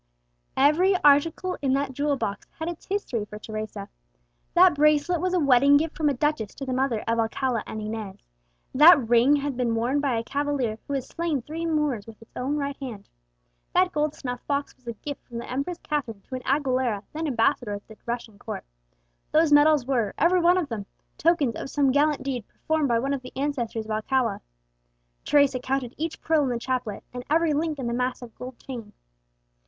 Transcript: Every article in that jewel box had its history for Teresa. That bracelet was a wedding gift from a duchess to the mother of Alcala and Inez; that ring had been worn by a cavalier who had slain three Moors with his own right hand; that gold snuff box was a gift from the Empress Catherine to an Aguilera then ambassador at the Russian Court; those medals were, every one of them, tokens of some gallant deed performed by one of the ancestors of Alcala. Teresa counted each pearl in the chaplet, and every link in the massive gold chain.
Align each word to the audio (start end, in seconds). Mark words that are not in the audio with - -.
Every 0.57 0.95
article 1.03 1.59
in 1.61 1.73
that 1.73 1.93
jewel 1.93 2.17
box 2.17 2.47
had 2.57 2.67
its 2.67 2.87
history 2.87 3.23
for 3.25 3.37
Teresa. 3.37 3.87
That 4.55 4.73
bracelet 4.73 5.21
was 5.21 5.35
a 5.35 5.39
wedding 5.39 5.77
gift 5.77 5.95
from 5.95 6.09
a 6.09 6.15
duchess 6.15 6.55
to 6.55 6.65
the 6.65 6.73
mother 6.73 7.03
of 7.07 7.19
Alcala 7.19 7.61
and 7.67 7.79
Inez; 7.79 8.15
that 8.73 9.07
ring 9.09 9.35
had 9.35 9.55
been 9.55 9.75
worn 9.75 9.99
by 9.99 10.17
a 10.17 10.23
cavalier 10.23 10.79
who 10.87 10.93
had 10.95 11.03
slain 11.03 11.43
three 11.43 11.67
Moors 11.67 12.07
with 12.07 12.17
his 12.17 12.31
own 12.35 12.57
right 12.57 12.75
hand; 12.77 13.09
that 13.75 13.91
gold 13.91 14.15
snuff 14.15 14.39
box 14.47 14.75
was 14.75 14.87
a 14.87 14.93
gift 14.93 15.23
from 15.27 15.37
the 15.37 15.47
Empress 15.47 15.77
Catherine 15.83 16.21
to 16.21 16.33
an 16.33 16.41
Aguilera 16.45 17.03
then 17.13 17.27
ambassador 17.27 17.73
at 17.75 17.87
the 17.87 17.95
Russian 18.07 18.39
Court; 18.39 18.63
those 19.31 19.53
medals 19.53 19.85
were, 19.85 20.15
every 20.17 20.41
one 20.41 20.57
of 20.57 20.67
them, 20.67 20.87
tokens 21.15 21.53
of 21.55 21.69
some 21.69 21.91
gallant 21.91 22.23
deed 22.23 22.47
performed 22.47 22.87
by 22.87 22.97
one 22.97 23.13
of 23.13 23.21
the 23.21 23.33
ancestors 23.35 23.85
of 23.85 23.91
Alcala. 23.91 24.41
Teresa 25.25 25.59
counted 25.59 25.93
each 25.95 26.19
pearl 26.21 26.41
in 26.41 26.49
the 26.49 26.57
chaplet, 26.57 27.03
and 27.13 27.23
every 27.29 27.53
link 27.53 27.77
in 27.77 27.85
the 27.85 27.93
massive 27.93 28.33
gold 28.33 28.57
chain. 28.57 28.93